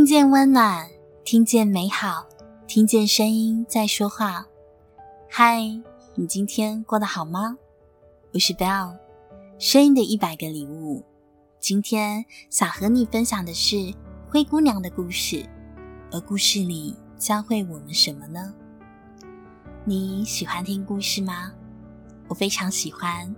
[0.00, 0.88] 听见温暖，
[1.24, 2.26] 听见美好，
[2.66, 4.46] 听见声音在说话。
[5.28, 5.60] 嗨，
[6.14, 7.58] 你今天过得好吗？
[8.32, 8.96] 我是 Bell，
[9.58, 11.04] 声音的一百个礼物。
[11.58, 13.92] 今天想和你分享的是
[14.26, 15.44] 灰姑娘的故事，
[16.10, 18.54] 而故事里教会我们什么呢？
[19.84, 21.52] 你喜欢听故事吗？
[22.26, 23.36] 我非常喜欢，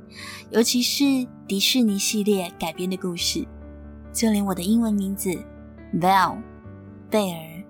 [0.50, 3.44] 尤其是迪士尼系列改编的故事，
[4.12, 5.28] 就连我的英文名字
[6.00, 6.40] Bell
[7.12, 7.64] 贝儿，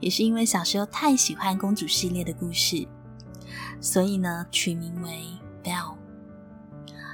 [0.00, 2.84] 也是因为小时候太喜欢公主系列的故事，
[3.80, 5.20] 所以呢，取名为
[5.62, 5.94] Belle。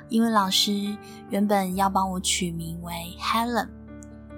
[0.09, 0.97] 英文老师
[1.29, 3.69] 原本要帮我取名为 Helen，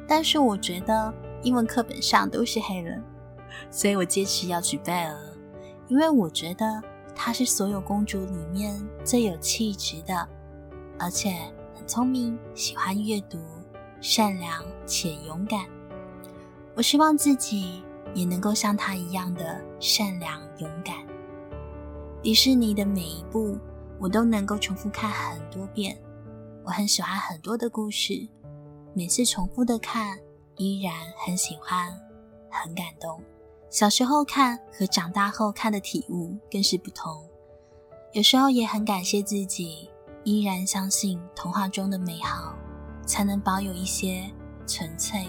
[0.08, 1.14] 但是我觉得
[1.44, 3.02] 英文课本上都是 Helen，
[3.70, 5.16] 所以我坚持要取贝儿，
[5.86, 6.82] 因为我觉得。
[7.18, 10.28] 她是所有公主里面最有气质的，
[10.98, 11.34] 而且
[11.74, 13.38] 很聪明，喜欢阅读，
[14.02, 15.64] 善良且勇敢。
[16.76, 17.82] 我希望自己
[18.14, 20.94] 也能够像他一样的善良勇敢。
[22.22, 23.58] 迪士尼的每一部
[23.98, 25.96] 我都能够重复看很多遍，
[26.62, 28.28] 我很喜欢很多的故事，
[28.92, 30.18] 每次重复的看
[30.56, 31.98] 依然很喜欢，
[32.50, 33.22] 很感动。
[33.70, 37.26] 小时候看和长大后看的体悟更是不同。
[38.12, 39.88] 有时候也很感谢自己，
[40.24, 42.54] 依然相信童话中的美好，
[43.06, 44.30] 才能保有一些
[44.66, 45.24] 纯粹，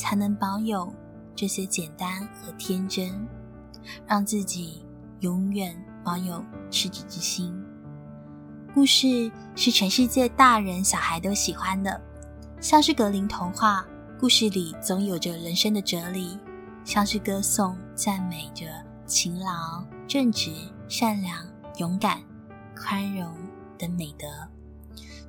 [0.00, 0.90] 才能保有
[1.36, 3.28] 这些简单和天真，
[4.06, 4.82] 让自己
[5.20, 7.54] 永远保有赤子之心。
[8.72, 12.00] 故事是全世界大人小孩都喜欢的，
[12.62, 13.84] 像是格林童话，
[14.18, 16.38] 故事里总有着人生的哲理。
[16.82, 18.64] 像是歌颂、赞美着
[19.06, 20.50] 勤劳、正直、
[20.88, 22.22] 善良、勇敢、
[22.74, 23.30] 宽容
[23.78, 24.26] 等美德。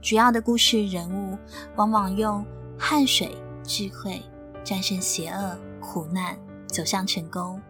[0.01, 1.37] 主要的故事人物
[1.75, 2.43] 往往用
[2.79, 4.23] 汗水、智慧
[4.63, 7.61] 战胜邪恶、苦难，走向成功。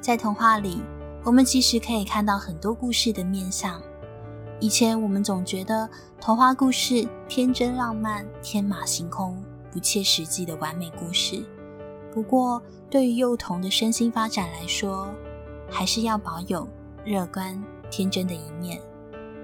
[0.00, 0.82] 在童话里，
[1.24, 3.80] 我们其实可以看到很多故事的面相。
[4.60, 5.88] 以前我们总觉得
[6.20, 11.44] 童话故事天真浪漫、天马行空、不切实际的完美故事。
[12.12, 15.08] 不过，对于幼童的身心发展来说，
[15.68, 16.68] 还是要保有
[17.04, 17.60] 乐观
[17.90, 18.80] 天真的一面，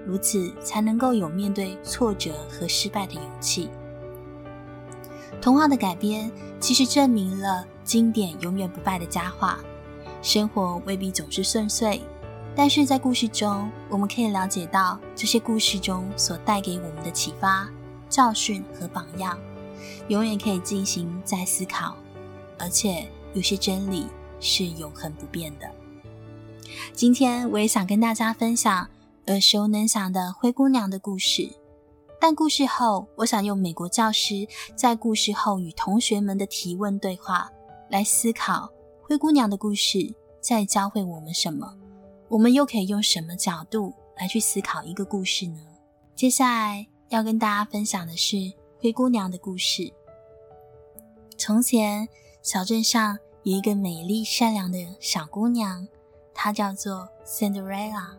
[0.05, 3.69] 如此才能够有面对挫折和失败的勇气。
[5.41, 9.59] 童话的改编其实证明了经典永远不败的佳话。
[10.21, 12.01] 生活未必总是顺遂，
[12.55, 17.69] 但是在故事中，我们可以了解到这些故事中所带给我们的启发、
[18.09, 19.39] 教训和榜样，
[20.09, 21.95] 永远可以进行再思考。
[22.57, 24.07] 而且有些真理
[24.41, 25.69] 是永恒不变的。
[26.93, 28.89] 今天我也想跟大家分享
[29.27, 31.49] 耳熟能详的灰姑娘的故事，
[32.19, 37.49] 但故事后，我想用美国教师在故事后与同学们的提问对话
[37.89, 38.69] 来思考
[39.01, 41.73] 灰姑娘的故事在教会我们什么，
[42.27, 45.59] 我们又可以用什么角度来去思考一个故事呢？
[46.15, 48.35] 接下来要跟大家分享的是
[48.81, 49.91] 灰姑娘的故事。
[51.37, 52.07] 从前。
[52.41, 55.85] 小镇上有一个美丽善良的小姑娘，
[56.33, 58.15] 她叫做 Cinderella。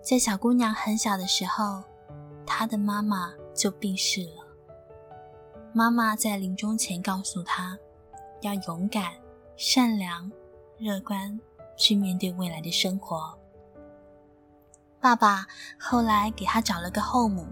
[0.00, 1.82] 在小姑娘很小的时候，
[2.48, 4.46] 他的妈妈就病逝了。
[5.72, 7.78] 妈妈在临终前告诉他，
[8.40, 9.12] 要勇敢、
[9.56, 10.30] 善良、
[10.78, 11.38] 乐观，
[11.76, 13.38] 去面对未来的生活。
[15.00, 15.46] 爸爸
[15.78, 17.46] 后来给他找了个后母，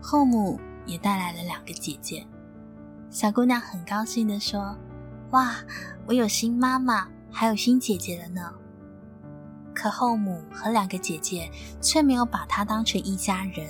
[0.00, 2.26] 后母也带来了两个姐姐。
[3.10, 4.74] 小姑娘很高兴地说
[5.32, 5.56] ：“哇，
[6.06, 8.54] 我有新妈妈，还有新姐姐了呢。”
[9.74, 13.68] 可后母和两个姐姐却没有把她当成一家人，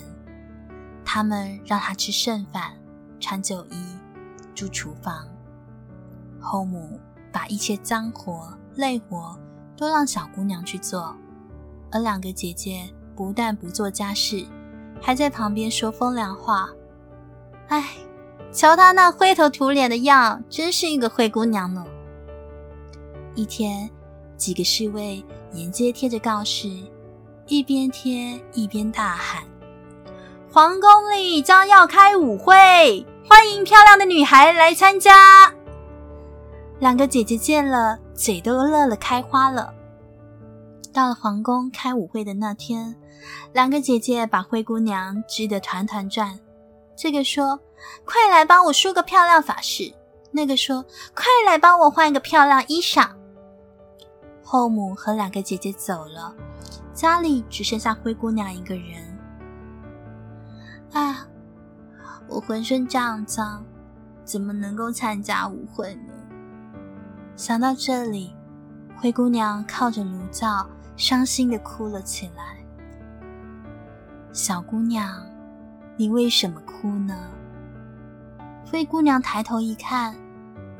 [1.15, 2.73] 他们让她吃剩饭、
[3.21, 3.97] 穿旧衣、
[4.53, 5.25] 住厨房。
[6.41, 6.99] 后母
[7.31, 9.39] 把一切脏活、累活
[9.77, 11.15] 都让小姑娘去做，
[11.93, 14.45] 而两个姐姐不但不做家事，
[15.01, 16.69] 还在旁边说风凉话。
[17.69, 17.84] 哎。
[18.53, 21.84] 瞧她那灰头土脸的样，真是一个灰姑娘呢。
[23.37, 23.89] 一天，
[24.37, 26.69] 几个侍卫沿街贴着告示，
[27.47, 29.43] 一边贴一边大喊
[30.54, 35.53] ：“皇宫里将要开舞会，欢迎漂亮的女孩来参加。”
[36.78, 39.74] 两个姐姐见了，嘴都乐了开花了。
[40.92, 42.95] 到了皇宫开舞会的那天，
[43.53, 46.39] 两个姐姐把灰姑娘织得团团转。
[46.95, 47.59] 这个说
[48.07, 49.92] ：“快来帮我梳个漂亮发饰。”
[50.30, 50.84] 那个说
[51.16, 53.09] ：“快来帮我换个漂亮衣裳。”
[54.45, 56.33] 后母和两个姐姐走了，
[56.95, 59.14] 家里只剩下灰姑娘一个人。
[60.95, 61.27] 啊，
[62.29, 63.65] 我浑身这样脏，
[64.25, 66.13] 怎么能够参加舞会呢？
[67.35, 68.33] 想到这里，
[68.97, 72.57] 灰姑娘靠着炉灶，伤心的哭了起来。
[74.33, 75.21] 小姑娘，
[75.97, 77.29] 你为什么哭呢？
[78.65, 80.15] 灰姑娘抬头一看，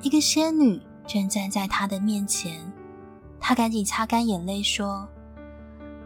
[0.01, 2.73] 一个仙女正站在她的面前。
[3.41, 5.09] 她赶紧擦干眼泪，说：“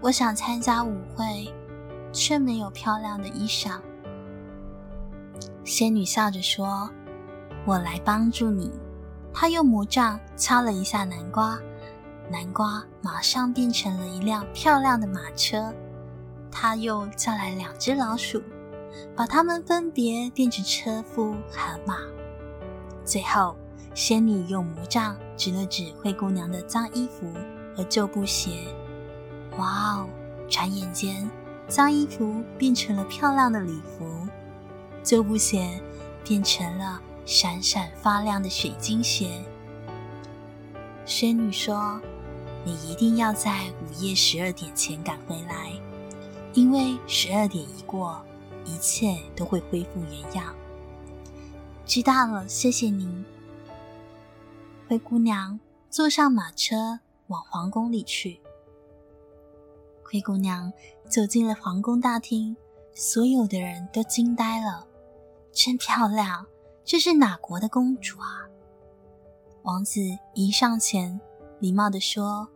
[0.01, 1.55] 我想参加舞会，
[2.11, 3.79] 却没有漂亮的衣裳。”
[5.69, 6.88] 仙女笑着说
[7.67, 8.73] ：“我来帮助你。”
[9.35, 11.59] 她用魔杖敲了一下南瓜，
[12.31, 15.70] 南瓜马上变成了一辆漂亮的马车。
[16.50, 18.43] 她又叫来两只老鼠，
[19.15, 21.99] 把它们分别变成车夫和马。
[23.05, 23.55] 最后，
[23.94, 27.31] 仙女用魔杖指了指灰姑娘的脏衣服
[27.76, 28.53] 和旧布鞋。
[29.59, 30.09] 哇哦！
[30.49, 31.31] 转眼间，
[31.69, 34.26] 脏衣服变成了漂亮的礼服，
[35.09, 35.81] 旧布鞋
[36.23, 39.43] 变成了闪闪发亮的水晶鞋。
[41.07, 41.99] 仙女说
[42.63, 45.73] ：“你一定要在午夜十二点前赶回来，
[46.53, 48.23] 因为十二点一过，
[48.67, 50.55] 一切都会恢复原样。”
[51.87, 53.25] 知道了，谢谢您。
[54.87, 55.59] 灰姑娘
[55.89, 58.43] 坐上马车，往皇宫里去。
[60.05, 60.71] 灰姑娘
[61.09, 62.55] 走进了皇宫大厅，
[62.95, 64.85] 所有的人都惊呆了。
[65.61, 66.47] 真漂亮，
[66.85, 68.47] 这是哪国的公主啊？
[69.63, 70.01] 王子
[70.33, 71.21] 一上前，
[71.59, 72.49] 礼貌地说：“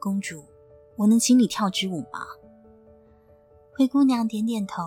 [0.00, 0.42] 公主，
[0.96, 2.24] 我能请你跳支舞吗？”
[3.76, 4.82] 灰姑娘点点头。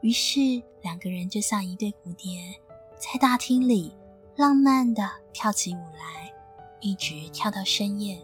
[0.00, 0.40] 于是
[0.80, 2.58] 两个人就像一对蝴蝶，
[2.96, 3.94] 在大厅里
[4.34, 6.32] 浪漫地跳起舞来，
[6.80, 8.18] 一直跳到深夜。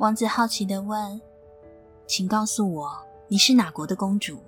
[0.00, 1.20] 王子好奇地问
[2.08, 4.42] ：“请告诉我，你是哪国的公主？”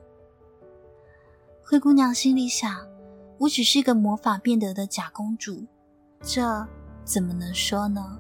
[1.73, 2.87] 灰姑娘心里想
[3.41, 5.67] ：“我只是个魔法变得的假公主，
[6.21, 6.69] 这
[7.03, 8.19] 怎么能说呢？”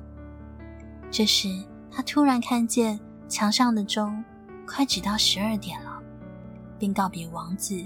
[1.12, 4.24] 这时，她突然看见墙上的钟
[4.66, 6.02] 快指到十二点了，
[6.78, 7.84] 便告别王子，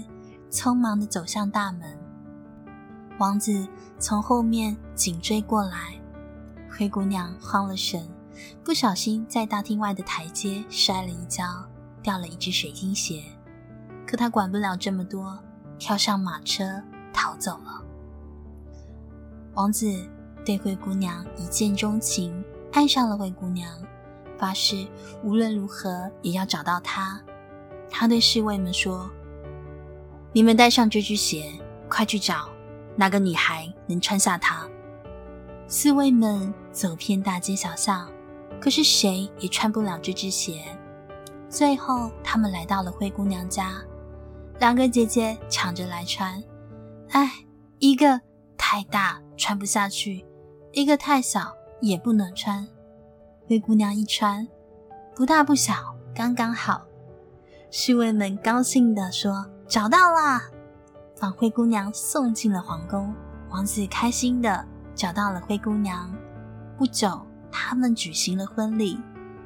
[0.49, 1.99] 匆忙的走向大门。
[3.19, 3.67] 王子
[3.99, 5.99] 从后面紧追过来，
[6.71, 8.07] 灰姑娘慌了神。
[8.63, 11.43] 不小心在大厅外的台阶摔了一跤，
[12.01, 13.21] 掉了一只水晶鞋。
[14.05, 15.37] 可他管不了这么多，
[15.79, 16.81] 跳上马车
[17.13, 17.83] 逃走了。
[19.53, 19.91] 王子
[20.45, 23.71] 对灰姑娘一见钟情，爱上了灰姑娘，
[24.37, 24.85] 发誓
[25.23, 27.19] 无论如何也要找到她。
[27.89, 29.09] 他对侍卫们说
[30.33, 31.51] ：“你们带上这只鞋，
[31.89, 32.49] 快去找
[32.95, 34.67] 哪个女孩能穿下它。”
[35.67, 38.07] 侍卫们走遍大街小巷。
[38.59, 40.63] 可是谁也穿不了这只鞋。
[41.47, 43.79] 最后，他们来到了灰姑娘家，
[44.59, 46.43] 两个姐姐抢着来穿。
[47.09, 47.31] 哎，
[47.79, 48.19] 一个
[48.57, 50.25] 太大穿不下去，
[50.71, 52.67] 一个太小也不能穿。
[53.47, 54.47] 灰姑娘一穿，
[55.15, 56.81] 不大不小，刚刚好。
[57.71, 60.41] 侍卫们高兴地说：“找到了！”
[61.19, 63.13] 把灰姑娘送进了皇宫。
[63.49, 66.13] 王子开心地找到了灰姑娘。
[66.77, 67.19] 不久。
[67.49, 68.99] 他们举行了婚礼，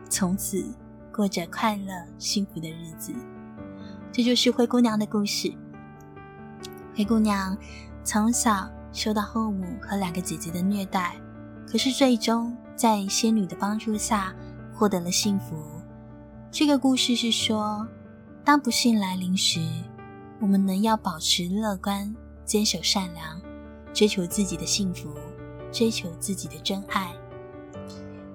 [0.09, 0.65] 从此
[1.13, 3.13] 过着快乐幸福的日子。
[4.11, 5.53] 这就是灰姑娘的故事。
[6.93, 7.57] 灰姑娘
[8.03, 11.15] 从小受到后母和两个姐姐的虐待，
[11.65, 14.35] 可是最终在仙女的帮助下
[14.73, 15.55] 获得了幸福。
[16.51, 17.87] 这个故事是说，
[18.43, 19.61] 当不幸来临时，
[20.41, 22.13] 我们能要保持乐观，
[22.43, 23.41] 坚守善良，
[23.93, 25.15] 追求自己的幸福，
[25.71, 27.13] 追求自己的真爱。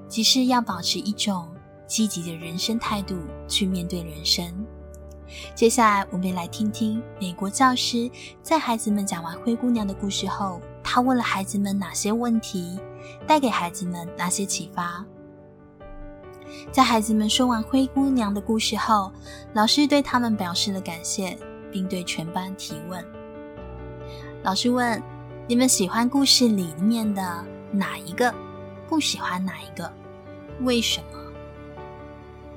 [0.09, 1.47] 即是要保持一种
[1.87, 3.15] 积极的人生态度
[3.47, 4.51] 去面对人生。
[5.57, 8.11] 接下来，我们来听听美国教师
[8.43, 12.79] 在孩子们讲完灰姑娘的故事后，他问了孩子们哪些问题，
[13.27, 15.03] 带给孩子们哪些启发。
[16.71, 19.11] 在孩子们说完灰姑娘的故事后，
[19.55, 21.39] 老师对他们表示了感谢，
[21.73, 23.03] 并对全班提问。
[24.43, 25.03] 老师问
[25.49, 28.33] ：“你们喜欢故事里面的哪一个？”
[28.91, 29.91] 不喜欢哪一个？
[30.61, 31.19] 为什么？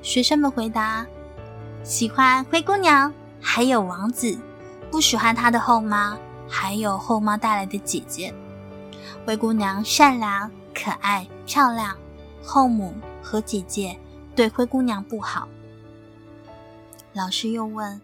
[0.02, 1.06] 学生们回答：
[1.82, 4.38] 喜欢灰姑娘，还有王子；
[4.90, 6.16] 不喜欢他的后妈，
[6.48, 8.32] 还有后妈带来的姐姐。
[9.26, 11.96] 灰姑娘善良、可爱、漂亮，
[12.42, 13.98] 后母和姐姐
[14.34, 15.48] 对灰姑娘不好。
[17.12, 18.00] 老师又问：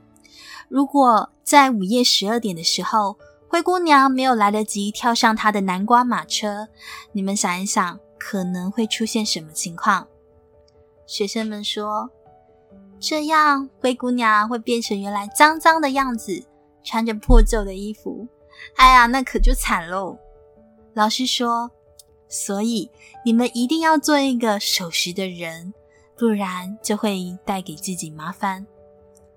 [0.68, 3.16] 如果在午夜十二点的时候，
[3.49, 6.68] 灰姑娘没有来得及跳上她的南瓜马车，
[7.12, 7.99] 你们想一想。
[8.18, 10.09] 可能会出现什么情况？
[11.06, 12.11] 学生们说
[12.99, 16.45] ：“这样灰姑娘会变成原来脏脏的样子，
[16.83, 18.26] 穿着破旧的衣服。
[18.76, 20.19] 哎呀，那可就惨喽。”
[20.95, 21.71] 老师说
[22.26, 22.91] ：“所以
[23.25, 25.75] 你们一定要做一个守时的人，
[26.17, 28.67] 不然就会带给自己麻烦。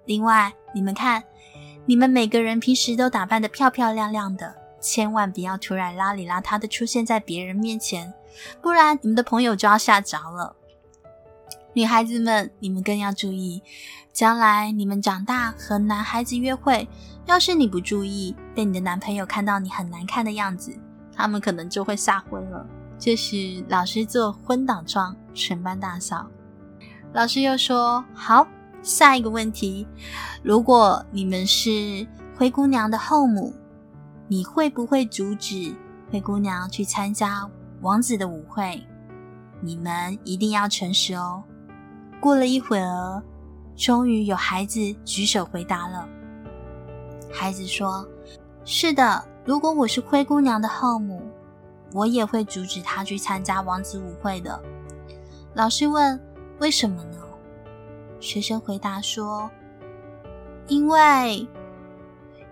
[0.05, 1.21] 另外，你们看，
[1.85, 8.13] 你们每个人平时都打扮得漂漂亮亮的，千万不要突然邋里邋遢的出现在别人面前，
[8.61, 10.55] 不然你们的朋友就要吓着了。
[11.79, 13.63] 女孩子们，你们更要注意，
[14.11, 16.85] 将来你们长大和男孩子约会，
[17.25, 20.77] 要是你不注意，被你的男朋友看到你很难看的样子，
[21.15, 22.67] 他们可能就会吓昏了。
[22.97, 26.29] 这时，老师做昏倒状，全班大笑。
[27.13, 28.45] 老师又说：“好，
[28.83, 29.87] 下一个问题，
[30.43, 32.05] 如果你们是
[32.35, 33.53] 灰姑娘的后母，
[34.27, 35.73] 你会不会阻止
[36.11, 38.85] 灰姑娘去参加王子的舞会？
[39.61, 41.41] 你们一定要诚实哦。”
[42.19, 43.23] 过了一会儿，
[43.77, 46.05] 终于有孩子举手回答了。
[47.31, 48.05] 孩子说
[48.65, 51.21] ：“是的，如果我是灰姑娘的后母，
[51.93, 54.61] 我也会阻止她去参加王子舞会的。”
[55.55, 56.19] 老师问
[56.59, 57.17] ：“为什么呢？”
[58.19, 59.49] 学生回答说
[60.67, 61.47] ：“因为，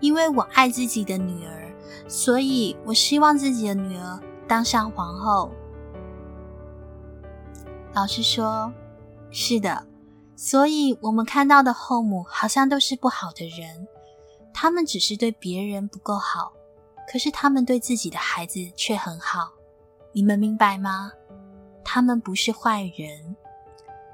[0.00, 1.70] 因为我爱自己的女儿，
[2.08, 5.50] 所以我希望自己的女儿当上皇后。”
[7.92, 8.72] 老师说。
[9.30, 9.86] 是的，
[10.36, 13.86] 所以我们看到的后母好像都是不好的人，
[14.52, 16.52] 他们只是对别人不够好，
[17.10, 19.50] 可是他们对自己的孩子却很好。
[20.12, 21.12] 你们明白吗？
[21.84, 23.36] 他们不是坏人，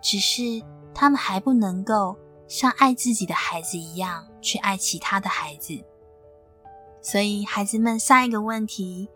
[0.02, 2.16] 只是他们还不能够
[2.46, 5.82] 像爱自己的孩子一样去爱其他的孩子。
[7.00, 9.08] 所以，孩子们，下一个问题：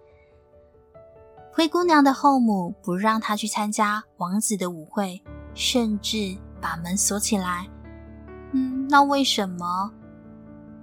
[1.53, 5.23] 灰姑娘的后母不让她去参加王子的舞会。
[5.59, 7.67] 甚至把门锁起来。
[8.53, 9.91] 嗯，那为什么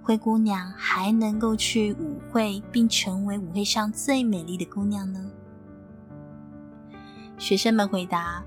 [0.04, 5.32] 灰姑娘还能够去舞会，并成为舞会上最美丽的姑娘呢？
[7.38, 8.44] 学生们回答：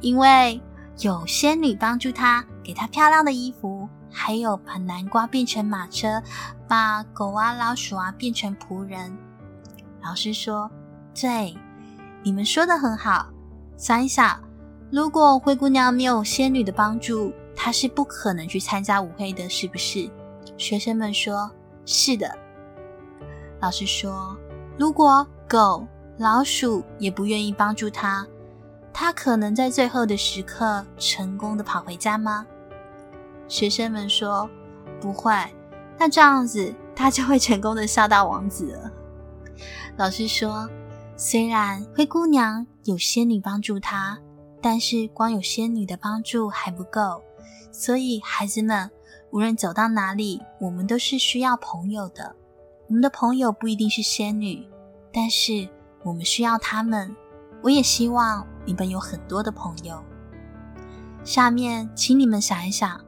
[0.00, 0.60] 因为
[0.98, 6.20] 有仙女帮助她，给她漂亮的衣服，还有把南瓜变成马车，
[6.66, 9.16] 把狗啊、老鼠啊变成仆人。
[10.02, 10.68] 老师说：
[11.14, 11.56] 对，
[12.24, 13.28] 你们说的很好。
[13.76, 14.43] 想一想。
[14.94, 20.08] 如果灰姑娘没有仙女的帮助，她是不可能去参加舞会的，是不是？
[20.56, 21.50] 学生们说
[21.84, 22.32] ：“是的。”
[23.60, 24.38] 老师说
[24.78, 25.84] ：“如果狗、
[26.16, 28.24] 老鼠也不愿意帮助她，
[28.92, 32.46] 她可能在最后的时刻成功的跑回家吗？”
[33.48, 34.48] 学生们说
[35.02, 35.34] ：“不会。”
[35.98, 38.92] 那这样子，她就会成功的笑到王子了。
[39.96, 40.70] 老师说
[41.18, 44.16] ：“虽然灰姑娘有仙女帮助她。”
[44.64, 47.22] 但是光有仙女的帮助还不够，
[47.70, 48.90] 所以孩子们，
[49.30, 52.34] 无论走到哪里，我们都是需要朋友的。
[52.88, 54.66] 我们的朋友不一定是仙女，
[55.12, 55.68] 但是
[56.02, 57.14] 我们需要他们。
[57.62, 60.02] 我也希望你们有很多的朋友。
[61.24, 62.98] 下面，请你们想一想，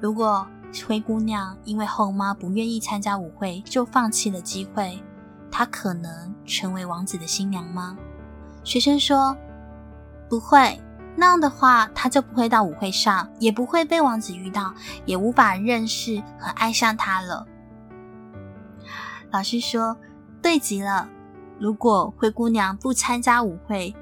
[0.00, 0.44] 如果
[0.88, 5.00] 灰姑娘因为后妈不愿意参加舞会就放弃了机会，
[5.52, 7.96] 她可能成为王子的新娘吗？
[8.64, 9.36] 学生说，
[10.28, 10.76] 不会。
[11.18, 14.74] 那样的话，他就不会到舞会上，也不会被王子遇到，
[15.06, 17.46] 也无法认识和爱上他了。
[19.30, 19.96] 老师说
[20.42, 21.08] ：“对极了。
[21.58, 23.94] 如果灰姑娘不参加舞会，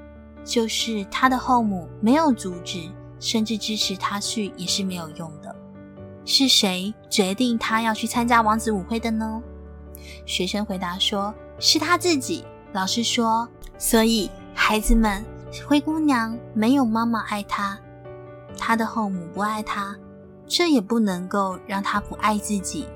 [0.43, 5.55] 就是她的后母没有阻止，甚至支持她去，也是没有用的。
[6.25, 9.41] 是谁决定她要去参加王子舞会的呢？”
[10.27, 13.47] 学生回答说：“是她自己。”老师说
[13.79, 15.23] ：“所以，孩子们。”
[15.63, 17.77] 灰姑娘没有妈妈爱她，
[18.57, 19.95] 她的后母不爱她，
[20.47, 22.87] 这也不能够让她不爱自己。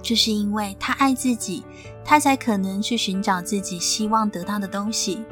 [0.00, 1.64] 就是因为她爱自己，
[2.04, 5.22] 她才可能去寻找自己希望得到的东西。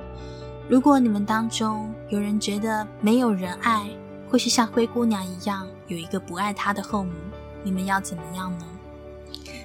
[0.69, 3.89] 如果你们当中有人觉得没有人爱，
[4.29, 7.13] 或是像灰姑娘一样有一个不爱她的后母，
[7.63, 8.67] 你们要怎么样呢？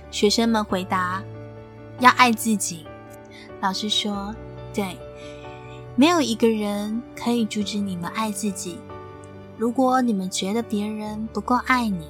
[0.09, 1.21] 学生们回答：
[1.99, 2.85] 要爱自己。
[3.59, 4.33] 老师说：
[4.73, 4.97] 对。
[5.95, 8.79] 没有一个人可以阻止你们爱自己。
[9.57, 12.07] 如果你们觉得别人不够爱你，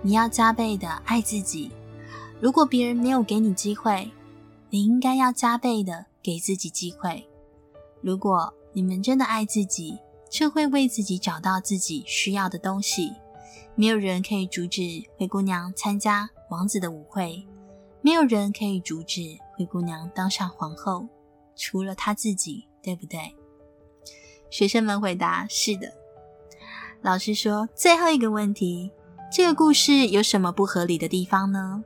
[0.00, 1.70] 你要加倍的爱自己。
[2.40, 4.10] 如果别人没有给你机会，
[4.70, 7.22] 你应该要加倍的给自己机会。
[8.00, 9.98] 如果你们真的爱自己，
[10.30, 13.12] 就会为自己找到自己需要的东西。
[13.74, 14.80] 没有人可以阻止
[15.18, 17.46] 灰姑娘参加王子的舞会，
[18.00, 19.20] 没有人可以阻止
[19.54, 21.06] 灰姑娘当上皇后，
[21.54, 22.66] 除了她自己。
[22.82, 23.18] 对不对？
[24.50, 25.92] 学生们回答：“是的。”
[27.00, 28.92] 老师说：“最后一个问题，
[29.32, 31.84] 这个故事有什么不合理的地方呢？”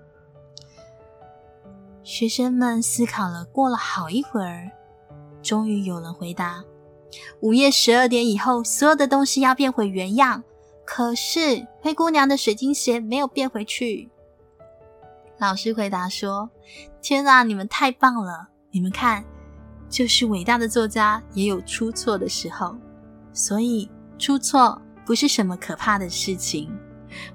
[2.03, 4.71] 学生们思考了，过了好一会儿，
[5.43, 6.65] 终于有人回答
[7.41, 10.43] ：“午夜十二点以后，所有的东西要变回原样。”
[10.87, 14.09] 可是灰姑娘的水晶鞋没有变回去。
[15.37, 16.49] 老师回答说
[17.03, 18.51] ：“天哪，你们太棒了！
[18.71, 19.25] 你们看，
[19.89, 22.77] 就是伟大的作家也有出错的时候，
[23.33, 26.71] 所以出错不是什么可怕的事情。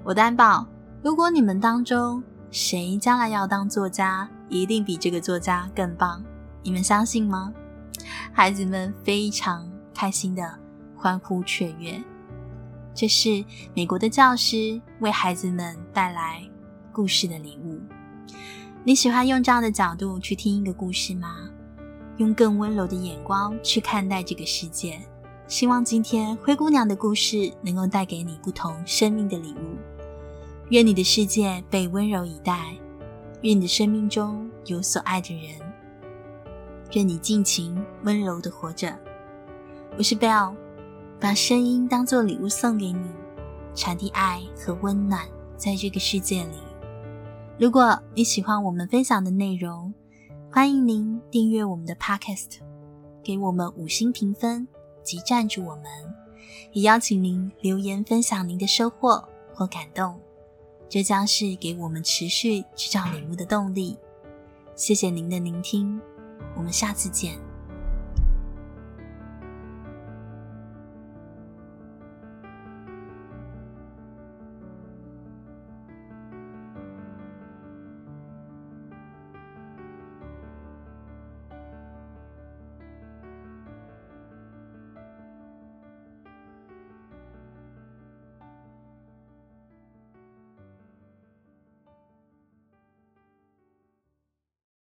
[0.04, 0.66] 我担保，
[1.02, 6.22] 如果你们当中谁将来要当作家，一定比这个作家更棒。
[6.62, 7.52] 你们相信吗？”
[8.32, 10.58] 孩子们非常开心地
[10.96, 12.02] 欢呼雀跃。
[12.94, 13.44] 这是
[13.74, 16.42] 美国的教师为孩子们带来
[16.92, 17.80] 故事的礼物。
[18.84, 21.48] 你喜欢用这样的角度去听一个故事吗？
[22.18, 25.00] 用更温柔的眼光去看待这个世界。
[25.46, 29.76] 希望今天灰姑娘的故事能够带给你不同生命的礼物。
[30.70, 32.74] 愿你的世界被温柔以待，
[33.42, 35.60] 愿你的生命中有所爱的人，
[36.92, 38.96] 愿你尽情温柔地活着。
[39.98, 40.54] 我是 Bell，。
[41.20, 43.06] 把声音当作礼物送给你，
[43.76, 45.24] 传递爱和温暖
[45.56, 46.56] 在这个世界里。
[47.60, 49.94] 如果你喜欢我们分享的内容，
[50.54, 52.58] 欢迎您订阅我们的 Podcast，
[53.24, 54.68] 给我们五星评分
[55.02, 55.84] 及赞助我们，
[56.72, 60.20] 也邀请您留言分享您的收获或感动，
[60.90, 63.96] 这将是给我们持续制造礼物的动力。
[64.76, 65.98] 谢谢您的聆听，
[66.54, 67.51] 我们下次见。